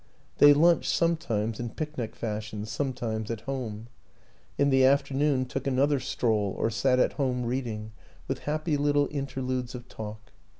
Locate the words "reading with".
7.45-8.39